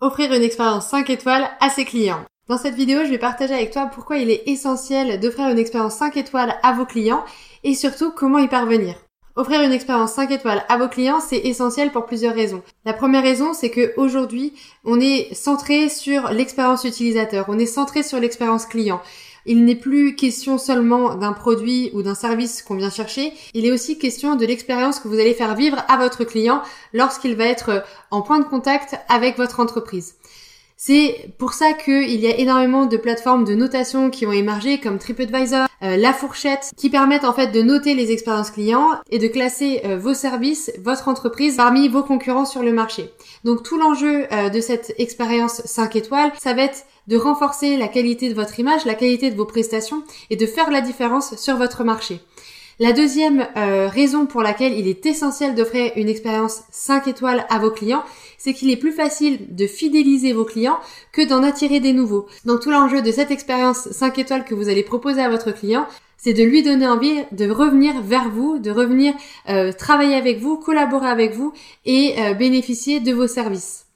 offrir 0.00 0.32
une 0.32 0.42
expérience 0.42 0.88
5 0.88 1.10
étoiles 1.10 1.48
à 1.60 1.68
ses 1.68 1.84
clients. 1.84 2.24
Dans 2.48 2.56
cette 2.56 2.74
vidéo, 2.74 3.04
je 3.04 3.10
vais 3.10 3.18
partager 3.18 3.54
avec 3.54 3.70
toi 3.70 3.90
pourquoi 3.92 4.16
il 4.16 4.30
est 4.30 4.42
essentiel 4.46 5.20
d'offrir 5.20 5.48
une 5.48 5.58
expérience 5.58 5.94
5 5.94 6.16
étoiles 6.16 6.56
à 6.62 6.72
vos 6.72 6.86
clients 6.86 7.24
et 7.64 7.74
surtout 7.74 8.10
comment 8.10 8.38
y 8.38 8.48
parvenir. 8.48 8.94
Offrir 9.36 9.60
une 9.62 9.72
expérience 9.72 10.12
5 10.12 10.30
étoiles 10.32 10.64
à 10.68 10.76
vos 10.76 10.88
clients, 10.88 11.20
c'est 11.20 11.38
essentiel 11.38 11.92
pour 11.92 12.06
plusieurs 12.06 12.34
raisons. 12.34 12.62
La 12.84 12.92
première 12.92 13.22
raison, 13.22 13.52
c'est 13.52 13.70
que 13.70 13.92
aujourd'hui, 13.96 14.54
on 14.84 14.98
est 14.98 15.32
centré 15.34 15.88
sur 15.88 16.30
l'expérience 16.30 16.84
utilisateur, 16.84 17.44
on 17.48 17.58
est 17.58 17.66
centré 17.66 18.02
sur 18.02 18.18
l'expérience 18.18 18.66
client. 18.66 19.00
Il 19.46 19.64
n'est 19.64 19.74
plus 19.74 20.16
question 20.16 20.58
seulement 20.58 21.14
d'un 21.14 21.32
produit 21.32 21.90
ou 21.94 22.02
d'un 22.02 22.14
service 22.14 22.62
qu'on 22.62 22.76
vient 22.76 22.90
chercher, 22.90 23.32
il 23.54 23.66
est 23.66 23.72
aussi 23.72 23.98
question 23.98 24.36
de 24.36 24.46
l'expérience 24.46 25.00
que 25.00 25.08
vous 25.08 25.18
allez 25.18 25.34
faire 25.34 25.54
vivre 25.54 25.82
à 25.88 25.96
votre 25.96 26.24
client 26.24 26.62
lorsqu'il 26.92 27.36
va 27.36 27.44
être 27.44 27.84
en 28.10 28.22
point 28.22 28.38
de 28.38 28.44
contact 28.44 28.96
avec 29.08 29.36
votre 29.36 29.60
entreprise. 29.60 30.14
C'est 30.82 31.34
pour 31.36 31.52
ça 31.52 31.74
qu'il 31.74 32.18
y 32.20 32.26
a 32.26 32.38
énormément 32.38 32.86
de 32.86 32.96
plateformes 32.96 33.44
de 33.44 33.54
notation 33.54 34.08
qui 34.08 34.26
ont 34.26 34.32
émergé 34.32 34.80
comme 34.80 34.98
TripAdvisor, 34.98 35.68
euh, 35.82 35.98
La 35.98 36.14
Fourchette, 36.14 36.70
qui 36.74 36.88
permettent 36.88 37.26
en 37.26 37.34
fait 37.34 37.48
de 37.48 37.60
noter 37.60 37.92
les 37.92 38.12
expériences 38.12 38.50
clients 38.50 38.88
et 39.10 39.18
de 39.18 39.28
classer 39.28 39.82
euh, 39.84 39.98
vos 39.98 40.14
services, 40.14 40.72
votre 40.82 41.08
entreprise 41.08 41.56
parmi 41.56 41.90
vos 41.90 42.02
concurrents 42.02 42.46
sur 42.46 42.62
le 42.62 42.72
marché. 42.72 43.10
Donc 43.44 43.62
tout 43.62 43.76
l'enjeu 43.76 44.24
euh, 44.32 44.48
de 44.48 44.60
cette 44.62 44.94
expérience 44.96 45.60
5 45.66 45.96
étoiles, 45.96 46.32
ça 46.40 46.54
va 46.54 46.62
être 46.62 46.86
de 47.10 47.16
renforcer 47.16 47.76
la 47.76 47.88
qualité 47.88 48.30
de 48.30 48.34
votre 48.34 48.58
image, 48.58 48.86
la 48.86 48.94
qualité 48.94 49.30
de 49.30 49.36
vos 49.36 49.44
prestations 49.44 50.02
et 50.30 50.36
de 50.36 50.46
faire 50.46 50.70
la 50.70 50.80
différence 50.80 51.36
sur 51.36 51.56
votre 51.56 51.84
marché. 51.84 52.20
La 52.78 52.92
deuxième 52.92 53.46
euh, 53.58 53.88
raison 53.88 54.24
pour 54.24 54.42
laquelle 54.42 54.72
il 54.72 54.88
est 54.88 55.04
essentiel 55.04 55.54
d'offrir 55.54 55.92
une 55.96 56.08
expérience 56.08 56.62
5 56.70 57.08
étoiles 57.08 57.44
à 57.50 57.58
vos 57.58 57.70
clients, 57.70 58.04
c'est 58.38 58.54
qu'il 58.54 58.70
est 58.70 58.76
plus 58.76 58.92
facile 58.92 59.54
de 59.54 59.66
fidéliser 59.66 60.32
vos 60.32 60.46
clients 60.46 60.78
que 61.12 61.28
d'en 61.28 61.42
attirer 61.42 61.80
des 61.80 61.92
nouveaux. 61.92 62.26
Donc 62.46 62.60
tout 62.60 62.70
l'enjeu 62.70 63.02
de 63.02 63.12
cette 63.12 63.30
expérience 63.30 63.90
5 63.90 64.18
étoiles 64.18 64.46
que 64.46 64.54
vous 64.54 64.70
allez 64.70 64.82
proposer 64.82 65.20
à 65.20 65.28
votre 65.28 65.52
client, 65.52 65.86
c'est 66.16 66.32
de 66.32 66.42
lui 66.42 66.62
donner 66.62 66.88
envie 66.88 67.22
de 67.32 67.50
revenir 67.50 68.00
vers 68.00 68.30
vous, 68.30 68.58
de 68.58 68.70
revenir 68.70 69.12
euh, 69.50 69.72
travailler 69.72 70.14
avec 70.14 70.38
vous, 70.38 70.56
collaborer 70.56 71.08
avec 71.08 71.34
vous 71.34 71.52
et 71.84 72.14
euh, 72.18 72.32
bénéficier 72.32 73.00
de 73.00 73.12
vos 73.12 73.26
services. 73.26 73.89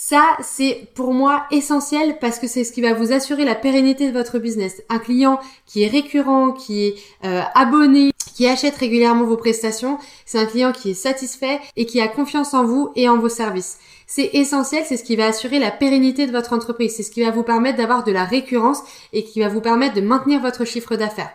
Ça, 0.00 0.22
c'est 0.40 0.86
pour 0.94 1.12
moi 1.12 1.46
essentiel 1.50 2.20
parce 2.20 2.38
que 2.38 2.46
c'est 2.46 2.62
ce 2.62 2.70
qui 2.70 2.80
va 2.80 2.94
vous 2.94 3.10
assurer 3.10 3.44
la 3.44 3.56
pérennité 3.56 4.06
de 4.06 4.16
votre 4.16 4.38
business. 4.38 4.80
Un 4.88 5.00
client 5.00 5.40
qui 5.66 5.82
est 5.82 5.88
récurrent, 5.88 6.52
qui 6.52 6.86
est 6.86 6.94
euh, 7.24 7.42
abonné, 7.56 8.12
qui 8.36 8.46
achète 8.46 8.76
régulièrement 8.76 9.24
vos 9.24 9.36
prestations, 9.36 9.98
c'est 10.24 10.38
un 10.38 10.46
client 10.46 10.70
qui 10.70 10.92
est 10.92 10.94
satisfait 10.94 11.58
et 11.74 11.84
qui 11.84 12.00
a 12.00 12.06
confiance 12.06 12.54
en 12.54 12.64
vous 12.64 12.92
et 12.94 13.08
en 13.08 13.18
vos 13.18 13.28
services. 13.28 13.78
C'est 14.06 14.30
essentiel, 14.34 14.84
c'est 14.86 14.96
ce 14.96 15.02
qui 15.02 15.16
va 15.16 15.26
assurer 15.26 15.58
la 15.58 15.72
pérennité 15.72 16.28
de 16.28 16.32
votre 16.32 16.52
entreprise, 16.52 16.94
c'est 16.94 17.02
ce 17.02 17.10
qui 17.10 17.24
va 17.24 17.32
vous 17.32 17.42
permettre 17.42 17.78
d'avoir 17.78 18.04
de 18.04 18.12
la 18.12 18.24
récurrence 18.24 18.84
et 19.12 19.24
qui 19.24 19.40
va 19.40 19.48
vous 19.48 19.60
permettre 19.60 19.96
de 19.96 20.00
maintenir 20.00 20.40
votre 20.40 20.64
chiffre 20.64 20.94
d'affaires. 20.94 21.32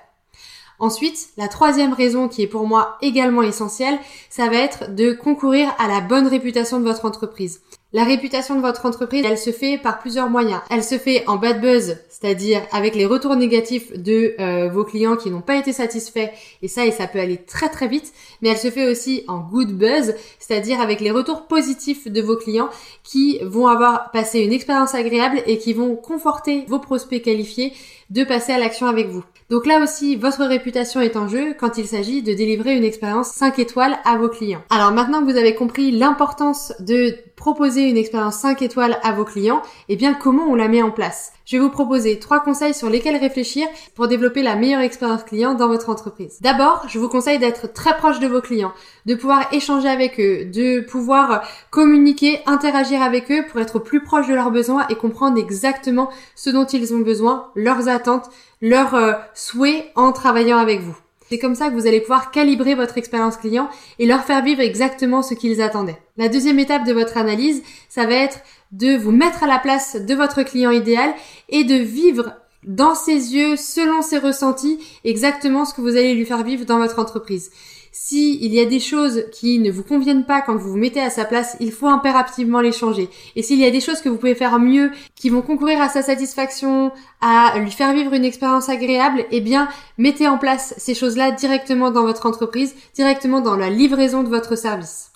Ensuite, 0.80 1.31
la 1.36 1.50
troisième 1.50 1.91
raison 1.91 2.30
qui 2.30 2.44
est 2.44 2.47
pour 2.47 2.66
moi 2.66 2.97
également 3.02 3.41
essentielle, 3.41 4.00
ça 4.30 4.47
va 4.47 4.56
être 4.56 4.95
de 4.95 5.12
concourir 5.12 5.75
à 5.80 5.90
la 5.90 6.00
bonne 6.00 6.28
réputation 6.28 6.80
de 6.80 6.85
votre 6.85 7.03
entreprise. 7.03 7.59
La 7.96 8.06
réputation 8.06 8.56
de 8.56 8.62
votre 8.62 8.88
entreprise, 8.88 9.24
elle 9.24 9.38
se 9.38 9.52
fait 9.52 9.78
par 9.78 10.00
plusieurs 10.00 10.28
moyens. 10.28 10.62
Elle 10.72 10.84
se 10.84 10.98
fait 10.98 11.24
en 11.28 11.36
bad 11.36 11.62
buzz, 11.62 11.98
c'est-à-dire 12.09 12.59
avec 12.72 12.96
les 12.96 13.06
retours 13.06 13.36
négatifs 13.36 13.96
de 13.96 14.34
euh, 14.40 14.68
vos 14.68 14.84
clients 14.84 15.16
qui 15.16 15.30
n'ont 15.30 15.42
pas 15.42 15.58
été 15.58 15.74
satisfaits, 15.74 16.31
et 16.64 16.68
ça, 16.68 16.88
et 16.88 16.92
ça 16.92 17.06
peut 17.06 17.20
aller 17.20 17.38
très 17.38 17.70
très 17.70 17.88
vite. 17.88 18.12
Mais 18.42 18.50
elle 18.50 18.58
se 18.58 18.72
fait 18.72 18.90
aussi 18.90 19.24
en 19.28 19.38
good 19.42 19.74
buzz, 19.78 20.16
c'est-à-dire 20.40 20.81
avec 20.81 21.02
les 21.02 21.12
retours 21.12 21.46
positifs 21.46 22.08
de 22.08 22.20
vos 22.20 22.36
clients 22.36 22.70
qui 23.04 23.38
vont 23.44 23.68
avoir 23.68 24.10
passé 24.10 24.40
une 24.40 24.54
expérience 24.54 24.96
agréable 24.96 25.44
et 25.46 25.60
qui 25.60 25.74
vont 25.74 25.96
conforter 25.96 26.66
vos 26.68 26.80
prospects 26.80 27.22
qualifiés 27.22 27.74
de 28.10 28.24
passer 28.24 28.54
à 28.54 28.58
l'action 28.58 28.88
avec 28.88 29.10
vous. 29.10 29.24
Donc 29.50 29.66
là 29.66 29.81
aussi, 29.84 30.16
votre 30.16 30.44
réputation 30.46 31.02
est 31.02 31.16
en 31.16 31.28
jeu 31.28 31.54
quand 31.60 31.78
il 31.78 31.86
s'agit 31.86 32.24
de 32.24 32.34
délivrer 32.34 32.75
une 32.75 32.84
expérience 32.84 33.28
5 33.30 33.60
étoiles 33.60 33.98
à 34.06 34.18
vos 34.18 34.30
clients. 34.30 34.64
Alors 34.70 34.92
maintenant 34.92 35.20
que 35.20 35.31
vous 35.31 35.38
avez 35.38 35.54
compris 35.54 35.92
l'importance 35.92 36.74
de 36.80 37.16
proposer 37.36 37.82
une 37.89 37.97
expérience 37.97 38.35
5 38.35 38.61
étoiles 38.61 38.97
à 39.03 39.11
vos 39.11 39.25
clients, 39.25 39.61
eh 39.89 39.95
bien 39.95 40.13
comment 40.13 40.44
on 40.47 40.55
la 40.55 40.67
met 40.67 40.81
en 40.81 40.91
place? 40.91 41.33
Je 41.45 41.57
vais 41.57 41.63
vous 41.63 41.69
proposer 41.69 42.19
trois 42.19 42.39
conseils 42.39 42.73
sur 42.73 42.89
lesquels 42.89 43.17
réfléchir 43.17 43.67
pour 43.95 44.07
développer 44.07 44.44
la 44.44 44.55
meilleure 44.55 44.81
expérience 44.81 45.23
client 45.23 45.55
dans 45.55 45.67
votre 45.67 45.89
entreprise. 45.89 46.38
D'abord, 46.41 46.85
je 46.88 46.99
vous 46.99 47.09
conseille 47.09 47.39
d'être 47.39 47.73
très 47.73 47.97
proche 47.97 48.19
de 48.19 48.27
vos 48.27 48.39
clients, 48.39 48.71
de 49.05 49.16
pouvoir 49.16 49.51
échanger 49.51 49.89
avec 49.89 50.19
eux, 50.19 50.45
de 50.45 50.79
pouvoir 50.79 51.44
communiquer, 51.69 52.39
interagir 52.45 53.01
avec 53.01 53.29
eux 53.29 53.44
pour 53.49 53.59
être 53.59 53.79
plus 53.79 54.01
proche 54.01 54.27
de 54.27 54.35
leurs 54.35 54.51
besoins 54.51 54.88
et 54.89 54.95
comprendre 54.95 55.38
exactement 55.38 56.09
ce 56.35 56.50
dont 56.50 56.65
ils 56.65 56.94
ont 56.94 57.00
besoin, 57.00 57.50
leurs 57.55 57.89
attentes, 57.89 58.29
leurs 58.61 58.95
euh, 58.95 59.13
souhaits 59.33 59.91
en 59.95 60.13
travaillant 60.13 60.57
avec 60.57 60.79
vous. 60.79 60.95
C'est 61.33 61.39
comme 61.39 61.55
ça 61.55 61.69
que 61.69 61.73
vous 61.73 61.88
allez 61.88 61.99
pouvoir 61.99 62.29
calibrer 62.29 62.75
votre 62.75 62.99
expérience 62.99 63.38
client 63.38 63.67
et 63.97 64.05
leur 64.05 64.23
faire 64.23 64.44
vivre 64.44 64.61
exactement 64.61 65.23
ce 65.23 65.33
qu'ils 65.33 65.63
attendaient. 65.63 65.97
La 66.16 66.29
deuxième 66.29 66.59
étape 66.59 66.85
de 66.85 66.94
votre 66.94 67.17
analyse, 67.17 67.63
ça 67.89 68.05
va 68.05 68.13
être 68.13 68.41
de 68.71 68.95
vous 68.95 69.09
mettre 69.09 69.44
à 69.44 69.47
la 69.47 69.57
place 69.57 69.95
de 69.95 70.13
votre 70.13 70.44
client 70.44 70.69
idéal 70.69 71.11
et 71.49 71.63
de 71.63 71.73
vivre 71.73 72.35
dans 72.67 72.94
ses 72.94 73.33
yeux, 73.33 73.55
selon 73.55 74.03
ses 74.03 74.19
ressentis, 74.19 74.77
exactement 75.05 75.66
ce 75.66 75.73
que 75.73 75.81
vous 75.81 75.97
allez 75.97 76.13
lui 76.13 76.23
faire 76.23 76.44
vivre 76.44 76.66
dans 76.66 76.77
votre 76.77 76.99
entreprise. 76.99 77.50
Si 77.96 78.40
il 78.44 78.52
y 78.56 78.59
a 78.59 78.66
des 78.66 78.80
choses 78.80 79.26
qui 79.31 79.59
ne 79.59 79.70
vous 79.70 79.84
conviennent 79.84 80.26
pas 80.26 80.42
quand 80.42 80.56
vous 80.56 80.72
vous 80.72 80.78
mettez 80.78 81.00
à 81.00 81.12
sa 81.12 81.26
place, 81.26 81.56
il 81.59 81.72
faut 81.72 81.86
impérativement 81.86 82.59
les 82.59 82.72
changer. 82.72 83.08
Et 83.36 83.44
s'il 83.44 83.59
y 83.59 83.66
a 83.66 83.70
des 83.70 83.81
choses 83.81 84.02
que 84.02 84.09
vous 84.09 84.18
pouvez 84.18 84.34
faire 84.34 84.58
mieux, 84.58 84.90
qui 85.14 85.30
vont 85.30 85.44
concourir 85.44 85.80
à 85.80 85.90
sa 85.90 86.02
satisfaction, 86.02 86.92
à 87.22 87.54
lui 87.59 87.70
faire 87.70 87.94
vivre 87.94 88.14
une 88.14 88.26
expérience 88.26 88.68
agréable, 88.68 89.26
eh 89.30 89.42
bien, 89.42 89.70
mettez 90.00 90.28
en 90.28 90.40
place 90.40 90.74
ces 90.78 90.96
choses-là 90.96 91.30
directement 91.30 91.92
dans 91.92 92.02
votre 92.02 92.26
entreprise, 92.26 92.74
directement 92.96 93.42
dans 93.42 93.56
la 93.56 93.70
livraison 93.70 94.24
de 94.24 94.30
votre 94.30 94.58
service. 94.58 95.12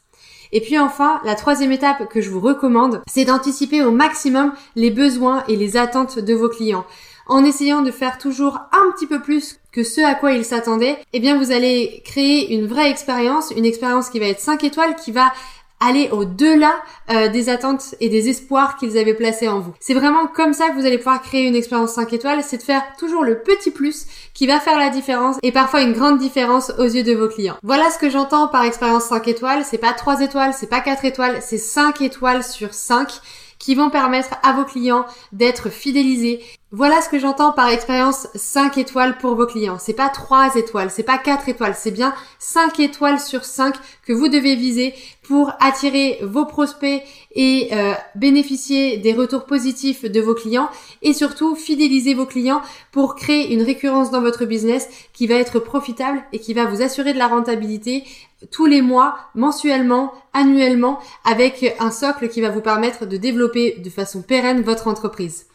Et 0.52 0.62
puis 0.62 0.78
enfin, 0.78 1.20
la 1.26 1.34
troisième 1.34 1.72
étape 1.72 2.08
que 2.10 2.22
je 2.22 2.30
vous 2.30 2.40
recommande, 2.40 3.02
c'est 3.08 3.26
d'anticiper 3.26 3.82
au 3.82 3.90
maximum 3.90 4.54
les 4.76 4.92
besoins 4.92 5.44
et 5.48 5.56
les 5.56 5.78
attentes 5.78 6.20
de 6.20 6.34
vos 6.36 6.48
clients 6.48 6.86
en 7.28 7.44
essayant 7.44 7.82
de 7.82 7.92
faire 7.92 8.18
toujours 8.18 8.60
un 8.72 8.92
petit 8.92 9.08
peu 9.08 9.22
plus 9.22 9.60
que 9.72 9.84
ce 9.84 10.02
à 10.02 10.16
quoi 10.16 10.32
ils 10.32 10.46
s'attendaient, 10.46 10.98
eh 11.14 11.20
bien 11.20 11.38
vous 11.38 11.52
allez 11.52 12.02
créer 12.04 12.54
une 12.54 12.68
vraie 12.68 12.90
expérience, 12.90 13.52
une 13.56 13.66
expérience 13.66 14.10
qui 14.10 14.20
va 14.20 14.28
être 14.28 14.40
5 14.40 14.64
étoiles, 14.64 14.96
qui 14.96 15.12
va 15.12 15.32
aller 15.80 16.10
au-delà 16.12 16.74
euh, 17.12 17.28
des 17.28 17.50
attentes 17.50 17.96
et 18.00 18.10
des 18.10 18.30
espoirs 18.30 18.78
qu'ils 18.78 18.98
avaient 18.98 19.14
placés 19.14 19.48
en 19.48 19.60
vous. 19.60 19.74
C'est 19.80 19.94
vraiment 19.94 20.26
comme 20.28 20.54
ça 20.54 20.70
que 20.70 20.74
vous 20.74 20.86
allez 20.86 20.98
pouvoir 20.98 21.22
créer 21.22 21.46
une 21.46 21.56
expérience 21.56 21.92
5 21.94 22.12
étoiles, 22.14 22.44
c'est 22.44 22.58
de 22.58 22.64
faire 22.64 22.84
toujours 22.98 23.24
le 23.24 23.40
petit 23.40 23.72
plus 23.72 24.08
qui 24.34 24.48
va 24.48 24.60
faire 24.60 24.80
la 24.80 24.90
différence 24.90 25.38
et 25.44 25.52
parfois 25.52 25.82
une 25.82 25.94
grande 25.94 26.18
différence 26.18 26.72
aux 26.80 26.86
yeux 26.86 27.04
de 27.04 27.14
vos 27.14 27.28
clients. 27.28 27.58
Voilà 27.62 27.90
ce 27.92 28.00
que 28.00 28.10
j'entends 28.10 28.48
par 28.48 28.64
expérience 28.64 29.04
5 29.04 29.28
étoiles, 29.28 29.64
c'est 29.64 29.78
pas 29.78 29.94
3 29.94 30.22
étoiles, 30.22 30.54
c'est 30.54 30.68
pas 30.68 30.82
4 30.82 31.06
étoiles, 31.06 31.38
c'est 31.42 31.60
5 31.60 32.02
étoiles 32.02 32.44
sur 32.44 32.74
5 32.74 33.22
qui 33.60 33.76
vont 33.76 33.90
permettre 33.90 34.30
à 34.44 34.54
vos 34.54 34.66
clients 34.66 35.06
d'être 35.32 35.70
fidélisés. 35.70 36.44
Voilà 36.74 37.02
ce 37.02 37.08
que 37.08 37.18
j'entends 37.18 37.54
par 37.54 37.70
expérience 37.70 38.28
5 38.36 38.78
étoiles 38.78 39.18
pour 39.20 39.36
vos 39.36 39.46
clients. 39.46 39.78
C'est 39.80 39.94
pas 39.94 40.10
3 40.10 40.56
étoiles, 40.56 40.92
c'est 40.92 41.02
pas 41.02 41.18
4 41.18 41.48
étoiles, 41.48 41.76
c'est 41.78 41.92
bien 41.92 42.14
5 42.40 42.82
étoiles 42.82 43.22
sur 43.22 43.46
5 43.46 43.74
que 44.06 44.12
vous 44.12 44.28
devez 44.28 44.58
viser 44.58 44.94
pour 45.24 45.54
attirer 45.62 46.20
vos 46.24 46.46
prospects 46.46 47.02
et 47.34 47.70
euh, 47.72 47.94
bénéficier 48.16 48.98
des 48.98 49.14
retours 49.14 49.46
positifs 49.46 50.04
de 50.04 50.20
vos 50.20 50.34
clients 50.34 50.70
et 51.02 51.14
surtout 51.14 51.56
fidéliser 51.56 52.14
vos 52.14 52.26
clients 52.26 52.62
pour 52.92 53.16
créer 53.16 53.54
une 53.54 53.62
récurrence 53.62 54.12
dans 54.12 54.22
votre 54.22 54.44
business 54.44 54.90
qui 55.14 55.26
va 55.26 55.36
être 55.36 55.60
profitable 55.60 56.22
et 56.34 56.40
qui 56.40 56.54
va 56.54 56.66
vous 56.66 56.82
assurer 56.82 57.14
de 57.14 57.18
la 57.18 57.28
rentabilité 57.28 58.04
tous 58.52 58.66
les 58.66 58.82
mois, 58.82 59.18
mensuellement, 59.36 60.12
annuellement, 60.34 61.00
avec 61.24 61.78
un 61.80 61.92
socle 61.92 62.28
qui 62.28 62.42
va 62.42 62.50
vous 62.50 62.60
permettre 62.60 63.06
de 63.06 63.16
développer 63.16 63.78
de 63.80 63.90
façon 63.90 64.22
pérenne 64.22 64.64
votre 64.64 64.90
entreprise. 64.90 65.46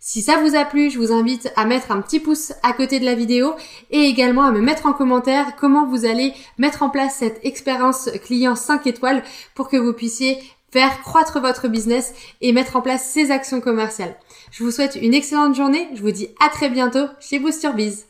Si 0.00 0.22
ça 0.22 0.40
vous 0.40 0.54
a 0.54 0.64
plu, 0.64 0.90
je 0.90 0.98
vous 0.98 1.12
invite 1.12 1.52
à 1.56 1.64
mettre 1.64 1.90
un 1.90 2.00
petit 2.00 2.20
pouce 2.20 2.52
à 2.62 2.72
côté 2.72 3.00
de 3.00 3.04
la 3.04 3.16
vidéo 3.16 3.54
et 3.90 4.02
également 4.02 4.44
à 4.44 4.52
me 4.52 4.60
mettre 4.60 4.86
en 4.86 4.92
commentaire 4.92 5.56
comment 5.56 5.86
vous 5.86 6.04
allez 6.04 6.34
mettre 6.56 6.84
en 6.84 6.88
place 6.88 7.16
cette 7.16 7.44
expérience 7.44 8.08
client 8.24 8.54
5 8.54 8.86
étoiles 8.86 9.24
pour 9.56 9.68
que 9.68 9.76
vous 9.76 9.92
puissiez 9.92 10.38
faire 10.70 11.00
croître 11.02 11.40
votre 11.40 11.66
business 11.66 12.14
et 12.40 12.52
mettre 12.52 12.76
en 12.76 12.80
place 12.80 13.10
ces 13.10 13.32
actions 13.32 13.60
commerciales. 13.60 14.16
Je 14.52 14.62
vous 14.62 14.70
souhaite 14.70 14.96
une 15.00 15.14
excellente 15.14 15.56
journée. 15.56 15.88
Je 15.94 16.02
vous 16.02 16.12
dis 16.12 16.28
à 16.44 16.48
très 16.48 16.70
bientôt 16.70 17.06
chez 17.18 17.40
Booster 17.40 17.72
Biz. 17.74 18.06